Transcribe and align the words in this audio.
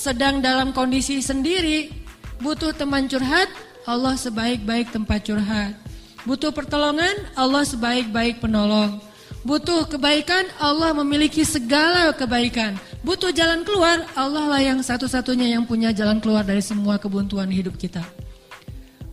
Sedang 0.00 0.40
dalam 0.40 0.72
kondisi 0.72 1.20
sendiri, 1.20 1.92
butuh 2.40 2.72
teman 2.72 3.04
curhat, 3.04 3.52
Allah 3.84 4.16
sebaik-baik 4.16 4.96
tempat 4.96 5.28
curhat. 5.28 5.76
Butuh 6.24 6.48
pertolongan, 6.56 7.12
Allah 7.36 7.68
sebaik-baik 7.68 8.40
penolong. 8.40 8.96
Butuh 9.44 9.84
kebaikan, 9.92 10.48
Allah 10.56 10.96
memiliki 11.04 11.44
segala 11.44 12.16
kebaikan. 12.16 12.80
Butuh 13.04 13.28
jalan 13.28 13.60
keluar, 13.60 14.08
Allah 14.16 14.48
lah 14.48 14.64
yang 14.64 14.80
satu-satunya 14.80 15.52
yang 15.52 15.68
punya 15.68 15.92
jalan 15.92 16.16
keluar 16.16 16.48
dari 16.48 16.64
semua 16.64 16.96
kebuntuan 16.96 17.52
hidup 17.52 17.76
kita. 17.76 18.00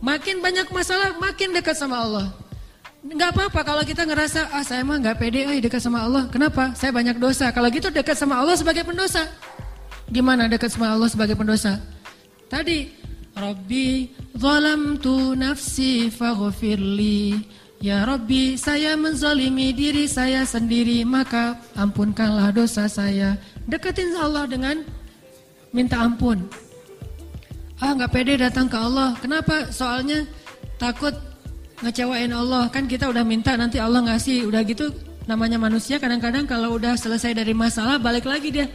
Makin 0.00 0.40
banyak 0.40 0.72
masalah, 0.72 1.20
makin 1.20 1.52
dekat 1.52 1.76
sama 1.76 2.00
Allah. 2.00 2.32
Enggak 3.04 3.36
apa-apa 3.36 3.60
kalau 3.60 3.84
kita 3.84 4.08
ngerasa, 4.08 4.56
ah 4.56 4.64
saya 4.64 4.80
mah 4.88 4.96
nggak 4.96 5.20
pede 5.20 5.44
eh, 5.44 5.60
dekat 5.60 5.84
sama 5.84 6.00
Allah. 6.00 6.32
Kenapa? 6.32 6.72
Saya 6.72 6.96
banyak 6.96 7.20
dosa. 7.20 7.52
Kalau 7.52 7.68
gitu 7.68 7.92
dekat 7.92 8.16
sama 8.16 8.40
Allah 8.40 8.56
sebagai 8.56 8.88
pendosa. 8.88 9.28
Gimana 10.08 10.48
dekat 10.48 10.72
sama 10.72 10.96
Allah 10.96 11.08
sebagai 11.12 11.36
pendosa? 11.36 11.76
Tadi, 12.48 12.88
Rabbi 13.36 14.08
zalamtu 14.34 15.36
nafsi 15.36 16.08
faghfirli. 16.08 17.44
Ya 17.78 18.02
Rabbi, 18.02 18.58
saya 18.58 18.98
menzalimi 18.98 19.70
diri 19.70 20.10
saya 20.10 20.42
sendiri, 20.42 21.06
maka 21.06 21.60
ampunkanlah 21.78 22.50
dosa 22.50 22.90
saya. 22.90 23.38
Deketin 23.70 24.18
Allah 24.18 24.50
dengan 24.50 24.82
minta 25.70 26.02
ampun. 26.02 26.50
Ah, 27.78 27.94
nggak 27.94 28.10
pede 28.10 28.34
datang 28.42 28.66
ke 28.66 28.74
Allah. 28.74 29.14
Kenapa? 29.22 29.70
Soalnya 29.70 30.26
takut 30.82 31.14
ngecewain 31.78 32.34
Allah. 32.34 32.66
Kan 32.74 32.90
kita 32.90 33.06
udah 33.06 33.22
minta 33.22 33.54
nanti 33.54 33.78
Allah 33.78 34.02
ngasih. 34.02 34.50
Udah 34.50 34.66
gitu 34.66 34.90
namanya 35.30 35.62
manusia 35.62 36.02
kadang-kadang 36.02 36.48
kalau 36.50 36.74
udah 36.74 36.98
selesai 36.98 37.38
dari 37.38 37.54
masalah 37.54 38.02
balik 38.02 38.26
lagi 38.26 38.50
dia. 38.50 38.66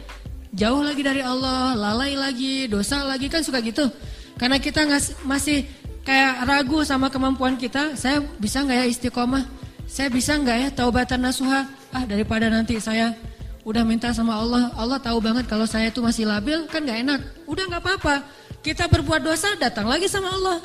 Jauh 0.54 0.86
lagi 0.86 1.02
dari 1.02 1.18
Allah, 1.18 1.74
lalai 1.74 2.14
lagi, 2.14 2.70
dosa 2.70 3.02
lagi 3.02 3.26
kan 3.26 3.42
suka 3.42 3.58
gitu. 3.58 3.90
Karena 4.38 4.62
kita 4.62 4.86
masih 5.26 5.66
kayak 6.06 6.46
ragu 6.46 6.78
sama 6.86 7.10
kemampuan 7.10 7.58
kita, 7.58 7.98
saya 7.98 8.22
bisa 8.38 8.62
nggak 8.62 8.78
ya 8.78 8.86
istiqomah? 8.86 9.42
Saya 9.90 10.14
bisa 10.14 10.38
nggak 10.38 10.56
ya 10.62 10.68
taubatan 10.70 11.26
nasuha? 11.26 11.66
Ah 11.90 12.06
daripada 12.06 12.46
nanti 12.46 12.78
saya 12.78 13.18
udah 13.66 13.82
minta 13.82 14.14
sama 14.14 14.38
Allah, 14.38 14.70
Allah 14.78 15.02
tahu 15.02 15.18
banget 15.18 15.50
kalau 15.50 15.66
saya 15.66 15.90
itu 15.90 15.98
masih 15.98 16.30
labil, 16.30 16.70
kan 16.70 16.86
nggak 16.86 16.98
enak. 17.02 17.20
Udah 17.50 17.66
nggak 17.66 17.82
apa-apa, 17.82 18.22
kita 18.62 18.86
berbuat 18.86 19.26
dosa 19.26 19.58
datang 19.58 19.90
lagi 19.90 20.06
sama 20.06 20.30
Allah. 20.38 20.62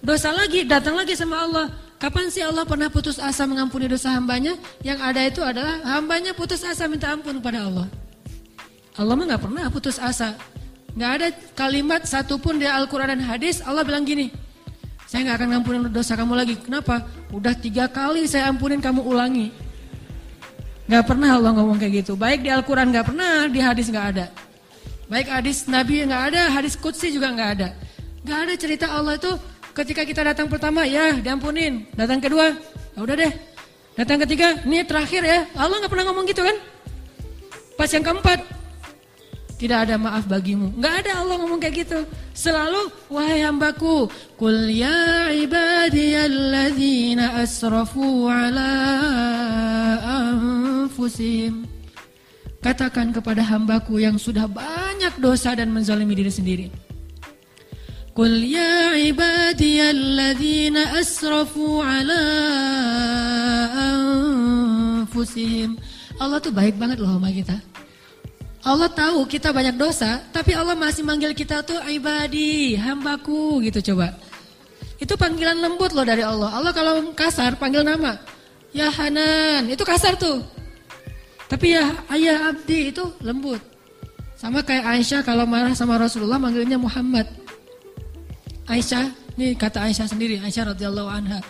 Dosa 0.00 0.32
lagi 0.32 0.64
datang 0.64 0.96
lagi 0.96 1.12
sama 1.12 1.44
Allah. 1.44 1.68
Kapan 2.00 2.32
sih 2.32 2.40
Allah 2.40 2.64
pernah 2.64 2.88
putus 2.88 3.20
asa 3.20 3.44
mengampuni 3.44 3.92
dosa 3.92 4.08
hambanya? 4.14 4.56
Yang 4.80 4.98
ada 5.04 5.20
itu 5.20 5.40
adalah 5.44 5.84
hambanya 5.84 6.32
putus 6.32 6.64
asa 6.64 6.88
minta 6.88 7.12
ampun 7.12 7.42
kepada 7.42 7.68
Allah. 7.68 7.97
Allah 8.98 9.14
mah 9.14 9.24
nggak 9.30 9.42
pernah 9.46 9.64
putus 9.70 9.96
asa. 10.02 10.34
Nggak 10.98 11.10
ada 11.14 11.26
kalimat 11.54 12.02
satupun 12.02 12.58
di 12.58 12.66
Al-Quran 12.66 13.14
dan 13.14 13.22
hadis 13.22 13.62
Allah 13.62 13.86
bilang 13.86 14.02
gini, 14.02 14.34
saya 15.06 15.22
nggak 15.24 15.36
akan 15.38 15.48
ngampunin 15.54 15.80
dosa 15.94 16.18
kamu 16.18 16.34
lagi. 16.34 16.58
Kenapa? 16.58 17.06
Udah 17.30 17.54
tiga 17.54 17.86
kali 17.86 18.26
saya 18.26 18.50
ampunin 18.50 18.82
kamu 18.82 19.06
ulangi. 19.06 19.54
Gak 20.88 21.04
pernah 21.04 21.36
Allah 21.36 21.52
ngomong 21.52 21.76
kayak 21.76 22.00
gitu. 22.02 22.16
Baik 22.16 22.40
di 22.40 22.48
Al-Quran 22.48 22.88
gak 22.88 23.12
pernah, 23.12 23.44
di 23.44 23.60
hadis 23.60 23.92
gak 23.92 24.16
ada. 24.16 24.32
Baik 25.04 25.28
hadis 25.28 25.68
Nabi 25.68 26.00
gak 26.08 26.32
ada, 26.32 26.48
hadis 26.48 26.80
Qudsi 26.80 27.12
juga 27.12 27.28
gak 27.36 27.50
ada. 27.60 27.68
Gak 28.24 28.38
ada 28.48 28.54
cerita 28.56 28.86
Allah 28.88 29.20
itu 29.20 29.36
ketika 29.76 30.08
kita 30.08 30.24
datang 30.32 30.48
pertama, 30.48 30.88
ya 30.88 31.12
diampunin. 31.20 31.84
Datang 31.92 32.24
kedua, 32.24 32.56
ya 32.96 33.04
udah 33.04 33.20
deh. 33.20 33.32
Datang 34.00 34.24
ketiga, 34.24 34.64
ini 34.64 34.80
terakhir 34.80 35.28
ya. 35.28 35.44
Allah 35.60 35.76
gak 35.84 35.92
pernah 35.92 36.08
ngomong 36.08 36.24
gitu 36.24 36.40
kan. 36.40 36.56
Pas 37.76 37.92
yang 37.92 38.04
keempat, 38.08 38.40
tidak 39.58 39.90
ada 39.90 39.98
maaf 39.98 40.22
bagimu. 40.30 40.70
Enggak 40.78 41.02
ada 41.02 41.18
Allah 41.18 41.34
ngomong 41.42 41.58
kayak 41.58 41.82
gitu. 41.82 42.06
Selalu 42.30 42.78
wahai 43.10 43.42
hambaku, 43.42 44.06
kul 44.38 44.70
ya 44.70 45.34
ibadiyalladzina 45.34 47.42
asrafu 47.42 48.30
ala 48.30 48.70
anfusihim. 50.06 51.66
Katakan 52.62 53.10
kepada 53.10 53.42
hambaku 53.42 53.98
yang 53.98 54.14
sudah 54.14 54.46
banyak 54.46 55.18
dosa 55.18 55.58
dan 55.58 55.74
menzalimi 55.74 56.14
diri 56.14 56.30
sendiri. 56.30 56.70
Kul 58.14 58.46
ya 58.46 58.94
ibadiyalladzina 58.94 61.02
asrafu 61.02 61.82
ala 61.82 62.22
anfusihim. 65.02 65.74
Allah 66.22 66.38
tuh 66.38 66.54
baik 66.54 66.78
banget 66.78 67.02
loh 67.02 67.18
sama 67.18 67.34
kita. 67.34 67.58
Allah 68.68 68.92
tahu 68.92 69.24
kita 69.24 69.48
banyak 69.48 69.80
dosa, 69.80 70.20
tapi 70.28 70.52
Allah 70.52 70.76
masih 70.76 71.00
manggil 71.00 71.32
kita 71.32 71.64
tuh 71.64 71.80
ibadi, 71.88 72.76
hambaku 72.76 73.64
gitu 73.64 73.80
coba. 73.92 74.12
Itu 75.00 75.16
panggilan 75.16 75.56
lembut 75.56 75.96
loh 75.96 76.04
dari 76.04 76.20
Allah. 76.20 76.52
Allah 76.52 76.76
kalau 76.76 77.00
kasar 77.16 77.56
panggil 77.56 77.80
nama. 77.80 78.20
Ya 78.76 78.92
Hanan, 78.92 79.72
itu 79.72 79.80
kasar 79.88 80.20
tuh. 80.20 80.44
Tapi 81.48 81.80
ya 81.80 81.96
ayah 82.12 82.52
abdi 82.52 82.92
itu 82.92 83.08
lembut. 83.24 83.64
Sama 84.36 84.60
kayak 84.60 84.84
Aisyah 85.00 85.24
kalau 85.24 85.48
marah 85.48 85.72
sama 85.72 85.96
Rasulullah 85.96 86.36
manggilnya 86.36 86.76
Muhammad. 86.76 87.24
Aisyah, 88.68 89.08
ini 89.40 89.56
kata 89.56 89.80
Aisyah 89.88 90.12
sendiri, 90.12 90.44
Aisyah 90.44 90.76
radhiyallahu 90.76 91.08
anha. 91.08 91.40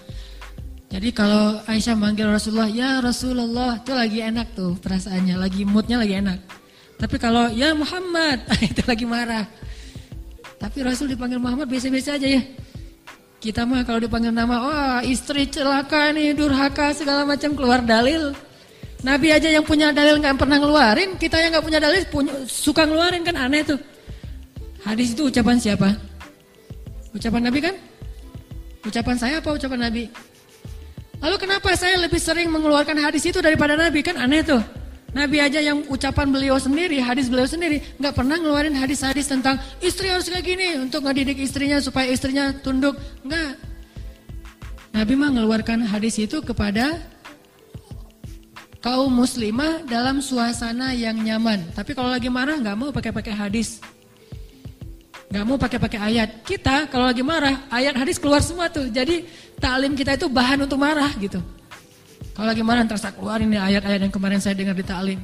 Jadi 0.87 1.11
kalau 1.11 1.59
Aisyah 1.67 1.99
manggil 1.99 2.31
Rasulullah, 2.31 2.71
ya 2.71 3.03
Rasulullah, 3.03 3.83
itu 3.83 3.91
lagi 3.91 4.23
enak 4.23 4.55
tuh 4.55 4.79
perasaannya, 4.79 5.35
lagi 5.35 5.67
moodnya 5.67 5.99
lagi 5.99 6.15
enak. 6.23 6.58
Tapi 6.99 7.17
kalau 7.17 7.47
ya 7.55 7.71
Muhammad, 7.79 8.43
itu 8.75 8.83
lagi 8.83 9.07
marah. 9.07 9.47
Tapi 10.59 10.83
Rasul 10.83 11.15
dipanggil 11.15 11.39
Muhammad 11.39 11.71
biasa-biasa 11.71 12.19
aja 12.19 12.29
ya. 12.29 12.43
Kita 13.39 13.63
mah 13.63 13.87
kalau 13.87 14.03
dipanggil 14.03 14.35
nama, 14.35 14.57
wah 14.59 15.01
istri 15.07 15.47
celaka 15.47 16.11
nih, 16.11 16.35
durhaka 16.35 16.91
segala 16.91 17.23
macam 17.23 17.55
keluar 17.55 17.79
dalil. 17.87 18.35
Nabi 19.07 19.31
aja 19.31 19.47
yang 19.47 19.63
punya 19.63 19.95
dalil 19.95 20.19
nggak 20.19 20.35
pernah 20.35 20.59
ngeluarin, 20.59 21.15
kita 21.15 21.39
yang 21.39 21.55
nggak 21.55 21.63
punya 21.63 21.79
dalil 21.79 22.03
punya, 22.11 22.35
suka 22.51 22.83
ngeluarin 22.83 23.23
kan 23.23 23.39
aneh 23.39 23.63
tuh. 23.63 23.79
Hadis 24.83 25.15
itu 25.15 25.31
ucapan 25.31 25.55
siapa? 25.55 25.95
Ucapan 27.15 27.47
Nabi 27.47 27.59
kan? 27.63 27.75
Ucapan 28.83 29.15
saya 29.15 29.39
apa 29.39 29.55
ucapan 29.55 29.87
Nabi? 29.87 30.11
Lalu 31.23 31.37
kenapa 31.39 31.79
saya 31.79 31.95
lebih 31.99 32.19
sering 32.19 32.51
mengeluarkan 32.51 32.99
hadis 32.99 33.23
itu 33.23 33.39
daripada 33.39 33.79
Nabi? 33.79 34.03
Kan 34.03 34.19
aneh 34.19 34.43
tuh. 34.43 34.63
Nabi 35.09 35.41
aja 35.41 35.57
yang 35.65 35.89
ucapan 35.89 36.29
beliau 36.29 36.61
sendiri, 36.61 37.01
hadis 37.01 37.33
beliau 37.33 37.49
sendiri, 37.49 37.81
nggak 37.97 38.13
pernah 38.13 38.37
ngeluarin 38.37 38.77
hadis-hadis 38.77 39.25
tentang 39.25 39.57
istri 39.81 40.13
harus 40.13 40.29
kayak 40.29 40.45
gini 40.45 40.77
untuk 40.77 41.01
ngedidik 41.09 41.41
istrinya 41.41 41.81
supaya 41.81 42.13
istrinya 42.13 42.53
tunduk, 42.61 42.93
nggak. 43.25 43.57
Nabi 44.93 45.13
mah 45.17 45.33
ngeluarkan 45.33 45.89
hadis 45.89 46.21
itu 46.21 46.45
kepada 46.45 47.01
kaum 48.85 49.09
muslimah 49.09 49.81
dalam 49.89 50.21
suasana 50.21 50.93
yang 50.93 51.17
nyaman. 51.17 51.65
Tapi 51.73 51.97
kalau 51.97 52.13
lagi 52.13 52.29
marah 52.29 52.61
nggak 52.61 52.77
mau 52.77 52.93
pakai-pakai 52.93 53.33
hadis, 53.33 53.81
nggak 55.33 55.45
mau 55.49 55.57
pakai-pakai 55.57 56.01
ayat. 56.05 56.45
Kita 56.45 56.85
kalau 56.93 57.09
lagi 57.09 57.25
marah, 57.25 57.65
ayat 57.73 57.97
hadis 57.97 58.21
keluar 58.21 58.45
semua 58.45 58.69
tuh. 58.69 58.93
Jadi 58.93 59.25
taklim 59.57 59.97
kita 59.97 60.21
itu 60.21 60.29
bahan 60.29 60.69
untuk 60.69 60.77
marah 60.77 61.17
gitu. 61.17 61.41
Kalau 62.39 62.55
lagi 62.55 62.63
marah 62.63 62.87
ntar 62.87 63.03
saya 63.03 63.19
keluarin 63.19 63.51
nih 63.51 63.59
ayat-ayat 63.59 64.07
yang 64.07 64.15
kemarin 64.15 64.39
saya 64.39 64.55
dengar 64.55 64.79
di 64.79 64.87
ta'lim. 64.87 65.19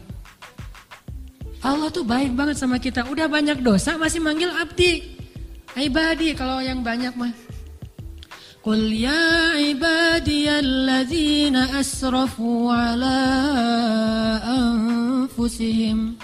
Allah 1.63 1.87
tuh 1.95 2.03
baik 2.03 2.35
banget 2.35 2.59
sama 2.59 2.83
kita. 2.83 3.07
Udah 3.07 3.31
banyak 3.31 3.63
dosa 3.63 3.95
masih 3.95 4.19
manggil 4.19 4.51
abdi. 4.51 5.15
Ibadi 5.79 6.35
kalau 6.35 6.59
yang 6.59 6.83
banyak 6.83 7.15
mah. 7.15 7.31
Qul 8.67 8.91
ya 8.91 9.55
ibadiyalladzina 9.63 11.79
asrafu 11.79 12.67
ala 12.67 13.23
anfusihim. 14.43 16.19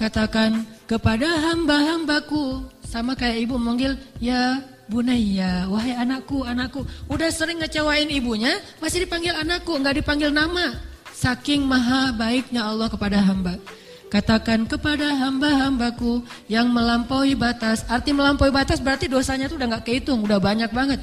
Katakan 0.00 0.64
kepada 0.88 1.28
hamba-hambaku. 1.52 2.64
Sama 2.88 3.12
kayak 3.12 3.44
ibu 3.44 3.60
manggil 3.60 4.00
ya 4.16 4.64
Bunaya, 4.86 5.66
wahai 5.66 5.98
anakku, 5.98 6.46
anakku. 6.46 6.86
Udah 7.10 7.26
sering 7.34 7.58
ngecewain 7.58 8.06
ibunya, 8.06 8.62
masih 8.78 9.02
dipanggil 9.02 9.34
anakku, 9.34 9.74
nggak 9.82 9.98
dipanggil 9.98 10.30
nama. 10.30 10.78
Saking 11.10 11.66
maha 11.66 12.14
baiknya 12.14 12.70
Allah 12.70 12.86
kepada 12.86 13.18
hamba. 13.18 13.58
Katakan 14.06 14.70
kepada 14.70 15.10
hamba-hambaku 15.18 16.22
yang 16.46 16.70
melampaui 16.70 17.34
batas. 17.34 17.82
Arti 17.90 18.14
melampaui 18.14 18.54
batas 18.54 18.78
berarti 18.78 19.10
dosanya 19.10 19.50
tuh 19.50 19.58
udah 19.58 19.74
nggak 19.74 19.84
kehitung, 19.90 20.22
udah 20.22 20.38
banyak 20.38 20.70
banget. 20.70 21.02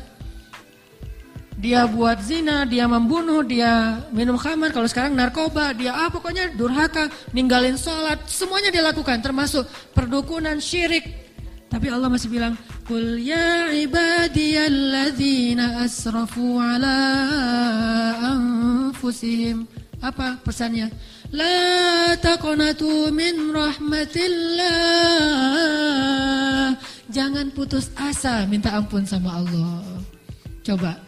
Dia 1.60 1.84
buat 1.88 2.24
zina, 2.24 2.64
dia 2.64 2.88
membunuh, 2.88 3.44
dia 3.44 4.00
minum 4.16 4.36
khamar, 4.36 4.72
kalau 4.76 4.88
sekarang 4.88 5.16
narkoba, 5.16 5.72
dia 5.72 5.96
ah 5.96 6.12
pokoknya 6.12 6.56
durhaka, 6.60 7.08
ninggalin 7.32 7.80
sholat, 7.80 8.20
semuanya 8.28 8.68
dia 8.68 8.84
lakukan 8.84 9.24
termasuk 9.24 9.64
perdukunan, 9.96 10.60
syirik, 10.60 11.08
tapi 11.72 11.88
Allah 11.88 12.12
masih 12.12 12.28
bilang, 12.28 12.60
"Qul 12.84 13.20
ya 13.20 13.72
ibadiyalladzina 13.72 15.80
asrafu 15.84 16.60
ala 16.60 17.00
anfusihim." 18.20 19.68
Apa 20.04 20.36
pesannya? 20.44 20.92
La 21.32 22.12
taqnatu 22.20 23.08
min 23.16 23.56
rahmatillah. 23.56 24.68
Jangan 27.08 27.48
putus 27.56 27.88
asa 27.96 28.44
minta 28.46 28.76
ampun 28.76 29.08
sama 29.08 29.40
Allah. 29.40 30.04
Coba. 30.62 31.00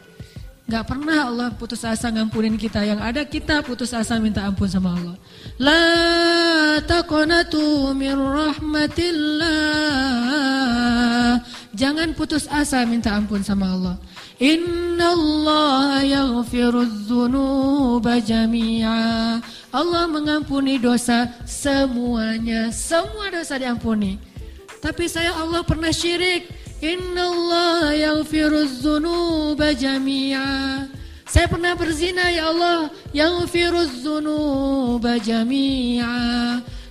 Gak 0.66 0.82
pernah 0.90 1.30
Allah 1.30 1.54
putus 1.54 1.86
asa 1.86 2.10
ngampunin 2.10 2.58
kita. 2.58 2.82
Yang 2.82 3.06
ada 3.06 3.22
kita 3.22 3.62
putus 3.62 3.94
asa 3.94 4.18
minta 4.18 4.42
ampun 4.48 4.66
sama 4.66 4.98
Allah. 4.98 5.14
La 5.62 6.82
taqnatu 6.82 7.94
min 7.94 8.18
rahmatillah. 8.18 9.54
Jangan 11.76 12.16
putus 12.16 12.48
asa 12.48 12.88
minta 12.88 13.12
ampun 13.12 13.44
sama 13.44 13.76
Allah. 13.76 13.96
Inna 14.40 15.12
Allah 15.12 16.08
yaghfirudz 16.08 17.12
dzunuba 17.12 18.24
jami'a. 18.24 19.44
Allah 19.76 20.04
mengampuni 20.08 20.80
dosa 20.80 21.28
semuanya. 21.44 22.72
Semua 22.72 23.28
dosa 23.28 23.60
diampuni. 23.60 24.16
Tapi 24.80 25.12
saya 25.12 25.36
Allah 25.36 25.68
pernah 25.68 25.92
syirik. 25.92 26.48
Inna 26.80 27.28
Allah 27.28 27.92
yaghfiruz 27.92 28.80
dzunuba 28.80 29.76
jami'a. 29.76 30.88
Saya 31.26 31.52
pernah 31.52 31.76
berzina 31.76 32.32
ya 32.32 32.56
Allah, 32.56 32.88
yaghfiruz 33.12 34.00
dzunuba 34.00 35.20
jami'a. 35.20 36.16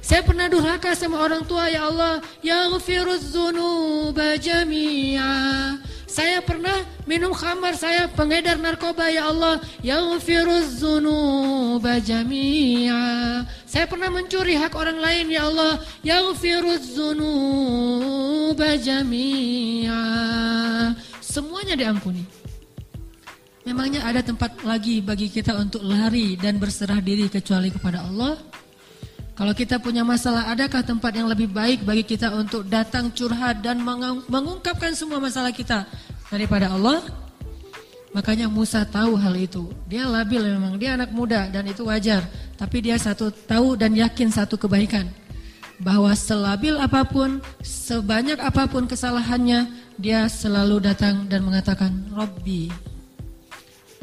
Saya 0.04 0.20
pernah 0.20 0.52
durhaka 0.52 0.92
sama 0.92 1.16
orang 1.16 1.48
tua 1.48 1.64
ya 1.72 1.88
Allah, 1.88 2.20
yaghfiruz 2.44 3.32
dzunuba 3.32 4.36
jami'a. 4.36 5.80
Saya 6.04 6.44
pernah 6.44 6.84
minum 7.08 7.32
khamar, 7.32 7.72
saya 7.72 8.04
pengedar 8.12 8.60
narkoba 8.60 9.08
ya 9.08 9.32
Allah, 9.32 9.64
yaghfiruz 9.80 10.76
dzunuba 10.76 12.04
jami'a. 12.04 13.48
Saya 13.64 13.88
pernah 13.88 14.12
mencuri 14.12 14.60
hak 14.60 14.76
orang 14.76 15.00
lain 15.00 15.32
ya 15.32 15.48
Allah, 15.48 15.80
yaghfiruz 16.04 16.84
dzunuba 16.84 18.76
jami'a. 18.76 20.04
Semuanya 21.24 21.80
diampuni. 21.80 22.28
Memangnya 23.64 24.04
ada 24.04 24.20
tempat 24.20 24.60
lagi 24.68 25.00
bagi 25.00 25.32
kita 25.32 25.56
untuk 25.56 25.80
lari 25.80 26.36
dan 26.36 26.60
berserah 26.60 27.00
diri 27.00 27.32
kecuali 27.32 27.72
kepada 27.72 28.04
Allah? 28.04 28.36
Kalau 29.34 29.50
kita 29.50 29.82
punya 29.82 30.06
masalah, 30.06 30.46
adakah 30.54 30.86
tempat 30.86 31.10
yang 31.10 31.26
lebih 31.26 31.50
baik 31.50 31.82
bagi 31.82 32.06
kita 32.06 32.30
untuk 32.30 32.70
datang 32.70 33.10
curhat 33.10 33.66
dan 33.66 33.82
mengungkapkan 34.30 34.94
semua 34.94 35.18
masalah 35.18 35.50
kita 35.50 35.90
daripada 36.30 36.70
Allah? 36.70 37.02
Makanya 38.14 38.46
Musa 38.46 38.86
tahu 38.86 39.18
hal 39.18 39.34
itu. 39.34 39.74
Dia 39.90 40.06
labil 40.06 40.38
memang, 40.38 40.78
dia 40.78 40.94
anak 40.94 41.10
muda 41.10 41.50
dan 41.50 41.66
itu 41.66 41.82
wajar. 41.82 42.22
Tapi 42.54 42.78
dia 42.86 42.94
satu 42.94 43.34
tahu 43.34 43.74
dan 43.74 43.90
yakin 43.98 44.30
satu 44.30 44.54
kebaikan. 44.54 45.10
Bahwa 45.82 46.14
selabil 46.14 46.78
apa 46.78 47.02
pun, 47.02 47.42
sebanyak 47.58 48.38
apa 48.38 48.70
pun 48.70 48.86
kesalahannya, 48.86 49.66
dia 49.98 50.30
selalu 50.30 50.78
datang 50.78 51.26
dan 51.26 51.42
mengatakan, 51.42 51.90
Robbi. 52.14 52.70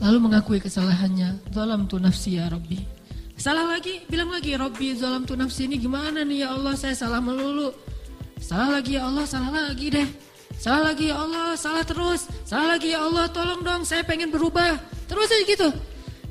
Lalu 0.04 0.28
mengakui 0.28 0.60
kesalahannya, 0.60 1.40
Zalam 1.56 1.88
tu 1.88 1.96
nafsi 1.96 2.36
ya 2.36 2.52
Robbi. 2.52 3.01
Salah 3.42 3.66
lagi, 3.66 4.06
bilang 4.06 4.30
lagi, 4.30 4.54
Robbi 4.54 4.94
zalam 4.94 5.26
tu 5.26 5.34
nafsi 5.34 5.66
ini 5.66 5.82
gimana 5.82 6.22
nih 6.22 6.46
ya 6.46 6.54
Allah, 6.54 6.78
saya 6.78 6.94
salah 6.94 7.18
melulu. 7.18 7.74
Salah 8.38 8.78
lagi 8.78 9.02
ya 9.02 9.10
Allah, 9.10 9.26
salah 9.26 9.50
lagi 9.50 9.90
deh. 9.90 10.06
Salah 10.62 10.94
lagi 10.94 11.10
ya 11.10 11.18
Allah, 11.18 11.58
salah 11.58 11.82
terus. 11.82 12.30
Salah 12.46 12.78
lagi 12.78 12.94
ya 12.94 13.02
Allah, 13.02 13.26
tolong 13.34 13.66
dong, 13.66 13.82
saya 13.82 14.06
pengen 14.06 14.30
berubah. 14.30 14.78
Terus 15.10 15.26
aja 15.34 15.42
gitu. 15.50 15.74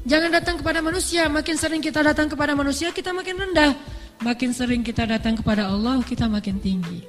Jangan 0.06 0.30
datang 0.38 0.62
kepada 0.62 0.78
manusia, 0.78 1.26
makin 1.26 1.58
sering 1.58 1.82
kita 1.82 1.98
datang 1.98 2.30
kepada 2.30 2.54
manusia, 2.54 2.94
kita 2.94 3.10
makin 3.10 3.42
rendah. 3.42 3.74
Makin 4.22 4.54
sering 4.54 4.86
kita 4.86 5.02
datang 5.02 5.34
kepada 5.34 5.66
Allah, 5.66 5.98
kita 6.06 6.30
makin 6.30 6.62
tinggi. 6.62 7.02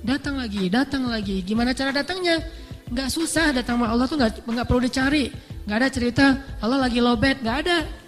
Datang 0.00 0.40
lagi, 0.40 0.72
datang 0.72 1.12
lagi. 1.12 1.44
Gimana 1.44 1.76
cara 1.76 1.92
datangnya? 1.92 2.40
Gak 2.88 3.12
susah 3.12 3.52
datang 3.52 3.76
sama 3.76 3.92
Allah 3.92 4.08
tuh 4.08 4.16
gak, 4.16 4.48
gak 4.48 4.64
perlu 4.64 4.80
dicari. 4.80 5.28
Gak 5.68 5.76
ada 5.76 5.88
cerita 5.92 6.26
Allah 6.64 6.88
lagi 6.88 7.04
lobet, 7.04 7.36
gak 7.44 7.68
ada. 7.68 8.00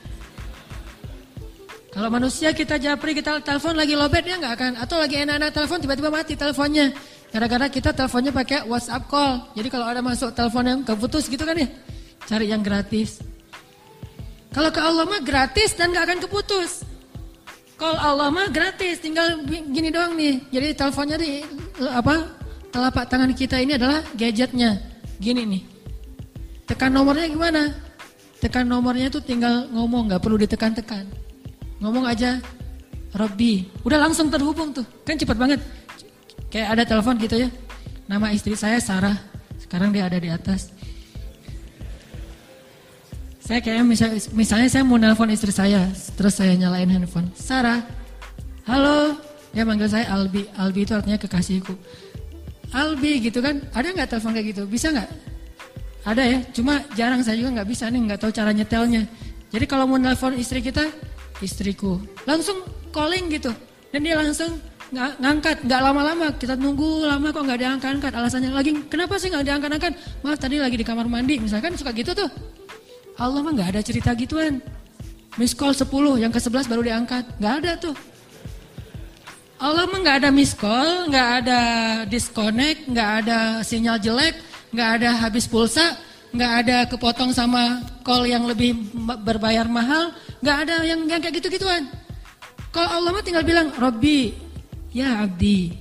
Kalau 1.95 2.11
manusia 2.11 2.51
kita 2.51 2.75
japri, 2.75 3.15
kita 3.15 3.39
telepon 3.39 3.79
lagi 3.79 3.95
lobet 3.95 4.27
ya 4.27 4.35
nggak 4.35 4.55
akan. 4.59 4.73
Atau 4.83 4.99
lagi 4.99 5.15
enak-enak 5.23 5.55
telepon 5.55 5.79
tiba-tiba 5.79 6.11
mati 6.11 6.35
teleponnya. 6.35 6.91
Gara-gara 7.31 7.71
kita 7.71 7.95
teleponnya 7.95 8.35
pakai 8.35 8.67
WhatsApp 8.67 9.07
call. 9.07 9.47
Jadi 9.55 9.69
kalau 9.71 9.87
ada 9.87 10.03
masuk 10.03 10.35
telepon 10.35 10.67
yang 10.67 10.81
keputus 10.83 11.31
gitu 11.31 11.47
kan 11.47 11.55
ya. 11.55 11.71
Cari 12.27 12.51
yang 12.51 12.67
gratis. 12.67 13.23
Kalau 14.51 14.75
ke 14.75 14.83
Allah 14.83 15.07
mah 15.07 15.23
gratis 15.23 15.79
dan 15.79 15.95
nggak 15.95 16.05
akan 16.11 16.19
keputus. 16.27 16.83
Kalau 17.79 17.99
Allah 17.99 18.31
mah 18.31 18.51
gratis, 18.51 18.99
tinggal 18.99 19.47
gini 19.47 19.95
doang 19.95 20.19
nih. 20.19 20.43
Jadi 20.51 20.69
teleponnya 20.75 21.15
di 21.19 21.47
apa? 21.95 22.27
Telapak 22.75 23.07
tangan 23.07 23.31
kita 23.39 23.63
ini 23.63 23.79
adalah 23.79 24.03
gadgetnya. 24.19 24.83
Gini 25.23 25.47
nih. 25.47 25.63
Tekan 26.67 26.91
nomornya 26.91 27.31
gimana? 27.31 27.71
Tekan 28.43 28.67
nomornya 28.67 29.15
tuh 29.15 29.23
tinggal 29.23 29.71
ngomong, 29.71 30.11
nggak 30.11 30.23
perlu 30.23 30.39
ditekan-tekan. 30.43 31.24
Ngomong 31.85 32.09
aja, 32.09 32.41
Robby. 33.13 33.69
Udah 33.85 34.01
langsung 34.01 34.33
terhubung 34.33 34.73
tuh. 34.73 34.89
Kan 35.05 35.21
cepat 35.21 35.37
banget. 35.37 35.61
Kayak 36.49 36.81
ada 36.81 36.83
telepon 36.89 37.21
gitu 37.21 37.45
ya. 37.45 37.53
Nama 38.09 38.33
istri 38.33 38.57
saya 38.57 38.81
Sarah. 38.81 39.21
Sekarang 39.61 39.93
dia 39.93 40.09
ada 40.09 40.17
di 40.17 40.33
atas. 40.33 40.73
Saya 43.45 43.61
kayak 43.61 43.85
misalnya, 43.85 44.17
misalnya 44.33 44.69
saya 44.73 44.81
mau 44.89 44.97
nelpon 44.97 45.29
istri 45.29 45.53
saya. 45.53 45.85
Terus 46.17 46.33
saya 46.33 46.57
nyalain 46.57 46.89
handphone. 46.89 47.29
Sarah. 47.37 47.85
Halo. 48.65 49.21
Dia 49.53 49.69
manggil 49.69 49.93
saya 49.93 50.09
Albi. 50.09 50.49
Albi 50.57 50.89
itu 50.89 50.97
artinya 50.97 51.21
kekasihku. 51.21 51.77
Albi 52.73 53.29
gitu 53.29 53.45
kan. 53.45 53.61
Ada 53.77 53.93
nggak 53.93 54.09
telepon 54.09 54.33
kayak 54.33 54.47
gitu? 54.57 54.63
Bisa 54.65 54.89
nggak? 54.89 55.11
Ada 56.09 56.23
ya. 56.33 56.39
Cuma 56.57 56.81
jarang 56.97 57.21
saya 57.21 57.37
juga 57.37 57.61
nggak 57.61 57.69
bisa 57.69 57.93
nih. 57.93 58.01
nggak 58.09 58.25
tahu 58.25 58.33
cara 58.33 58.57
nyetelnya. 58.57 59.05
Jadi 59.53 59.65
kalau 59.69 59.85
mau 59.85 60.01
nelpon 60.01 60.33
istri 60.41 60.65
kita 60.65 60.89
istriku. 61.45 62.01
Langsung 62.25 62.65
calling 62.91 63.29
gitu. 63.29 63.53
Dan 63.93 64.01
dia 64.03 64.17
langsung 64.19 64.59
ng 64.91 65.21
ngangkat, 65.21 65.63
nggak 65.69 65.81
lama-lama. 65.81 66.27
Kita 66.35 66.57
nunggu 66.57 67.07
lama 67.07 67.29
kok 67.31 67.43
nggak 67.45 67.61
diangkat-angkat. 67.61 68.13
Alasannya 68.17 68.51
lagi, 68.51 68.73
kenapa 68.89 69.21
sih 69.21 69.29
nggak 69.29 69.45
diangkat-angkat? 69.45 69.93
Maaf 70.25 70.39
tadi 70.41 70.57
lagi 70.59 70.75
di 70.81 70.87
kamar 70.87 71.07
mandi, 71.07 71.39
misalkan 71.39 71.77
suka 71.77 71.93
gitu 71.93 72.17
tuh. 72.17 72.31
Allah 73.21 73.41
mah 73.45 73.53
nggak 73.55 73.79
ada 73.79 73.81
cerita 73.85 74.11
gituan. 74.19 74.59
Miss 75.35 75.55
call 75.55 75.75
10, 75.75 76.23
yang 76.23 76.31
ke 76.31 76.39
11 76.39 76.71
baru 76.71 76.83
diangkat. 76.83 77.25
Nggak 77.39 77.55
ada 77.63 77.73
tuh. 77.79 77.97
Allah 79.59 79.87
mah 79.87 79.99
nggak 80.03 80.19
ada 80.27 80.31
miss 80.35 80.53
call, 80.53 81.09
nggak 81.09 81.29
ada 81.41 81.61
disconnect, 82.11 82.91
nggak 82.91 83.11
ada 83.25 83.39
sinyal 83.63 83.97
jelek, 84.03 84.35
nggak 84.75 84.91
ada 85.01 85.11
habis 85.23 85.47
pulsa, 85.47 85.95
nggak 86.35 86.53
ada 86.67 86.77
kepotong 86.91 87.31
sama 87.31 87.81
call 88.03 88.27
yang 88.27 88.45
lebih 88.45 88.75
berbayar 89.23 89.65
mahal, 89.71 90.11
nggak 90.45 90.57
ada 90.69 90.85
yang, 90.85 91.01
yang 91.09 91.21
kayak 91.25 91.41
gitu-gituan. 91.41 91.89
Kalau 92.69 93.01
Allah 93.01 93.11
mah 93.17 93.25
tinggal 93.25 93.47
bilang, 93.47 93.73
Robbi, 93.81 94.37
ya 94.93 95.25
abdi, 95.25 95.73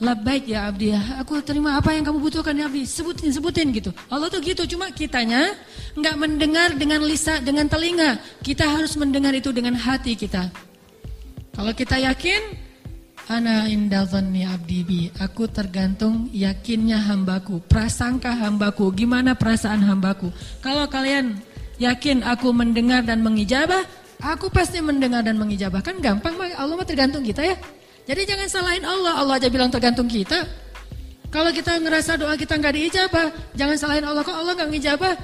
baik 0.00 0.50
ya 0.50 0.66
abdi, 0.66 0.90
aku 0.96 1.38
terima 1.46 1.78
apa 1.78 1.94
yang 1.94 2.02
kamu 2.02 2.18
butuhkan 2.18 2.56
ya 2.58 2.66
abdi, 2.66 2.82
sebutin, 2.82 3.30
sebutin 3.30 3.70
gitu. 3.70 3.94
Allah 4.10 4.26
tuh 4.26 4.42
gitu, 4.42 4.66
cuma 4.66 4.90
kitanya 4.90 5.54
nggak 5.94 6.16
mendengar 6.18 6.74
dengan 6.74 7.06
lisa, 7.06 7.38
dengan 7.38 7.70
telinga. 7.70 8.18
Kita 8.42 8.66
harus 8.66 8.98
mendengar 8.98 9.30
itu 9.30 9.54
dengan 9.54 9.78
hati 9.78 10.18
kita. 10.18 10.50
Kalau 11.54 11.70
kita 11.76 12.00
yakin, 12.00 12.70
Ana 13.30 13.70
indalzanni 13.70 14.42
abdi 14.42 14.82
bi. 14.82 15.00
Aku 15.22 15.46
tergantung 15.46 16.26
yakinnya 16.34 16.98
hambaku, 16.98 17.62
prasangka 17.62 18.34
hambaku. 18.34 18.90
Gimana 18.90 19.38
perasaan 19.38 19.86
hambaku? 19.86 20.34
Kalau 20.58 20.90
kalian 20.90 21.38
yakin 21.78 22.26
aku 22.26 22.50
mendengar 22.50 23.06
dan 23.06 23.22
mengijabah, 23.22 23.86
aku 24.20 24.52
pasti 24.52 24.78
mendengar 24.84 25.24
dan 25.24 25.36
mengijabah. 25.40 25.80
Kan 25.80 25.98
gampang, 25.98 26.36
Allah 26.36 26.74
mah 26.76 26.86
tergantung 26.86 27.24
kita 27.24 27.44
ya. 27.44 27.56
Jadi 28.08 28.26
jangan 28.26 28.48
salahin 28.48 28.84
Allah, 28.84 29.20
Allah 29.20 29.34
aja 29.36 29.48
bilang 29.52 29.68
tergantung 29.72 30.08
kita. 30.08 30.44
Kalau 31.30 31.54
kita 31.54 31.78
ngerasa 31.78 32.18
doa 32.18 32.34
kita 32.34 32.58
nggak 32.58 32.74
diijabah, 32.74 33.26
jangan 33.54 33.76
salahin 33.78 34.02
Allah 34.02 34.26
kok 34.26 34.34
Allah 34.34 34.52
nggak 34.58 34.70
ngijabah. 34.74 35.14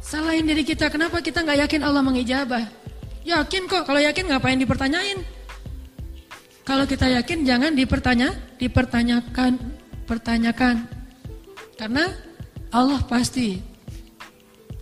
Salahin 0.00 0.48
diri 0.48 0.64
kita, 0.64 0.88
kenapa 0.88 1.20
kita 1.20 1.44
nggak 1.44 1.68
yakin 1.68 1.80
Allah 1.84 2.00
mengijabah? 2.00 2.64
Yakin 3.22 3.68
kok, 3.68 3.84
kalau 3.84 4.00
yakin 4.00 4.24
ngapain 4.32 4.56
dipertanyain? 4.56 5.20
Kalau 6.64 6.88
kita 6.88 7.06
yakin 7.20 7.44
jangan 7.44 7.76
dipertanya, 7.76 8.32
dipertanyakan, 8.56 9.60
pertanyakan. 10.08 10.88
Karena 11.76 12.08
Allah 12.72 13.04
pasti 13.04 13.60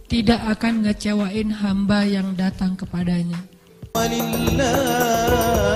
tidak 0.06 0.38
akan 0.54 0.86
ngecewain 0.86 1.50
hamba 1.50 2.06
yang 2.06 2.38
datang 2.38 2.78
kepadanya. 2.78 3.49
ولله 3.96 5.69